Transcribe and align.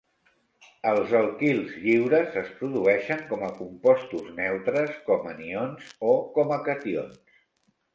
Els 0.91 1.11
alquils 1.19 1.75
lliures 1.83 2.39
es 2.43 2.49
produeixen 2.63 3.23
com 3.29 3.45
a 3.51 3.53
compostos 3.61 4.35
neutres, 4.43 5.01
com 5.13 5.33
anions, 5.37 5.97
o 6.15 6.21
com 6.41 6.61
a 6.61 6.63
cations. 6.71 7.27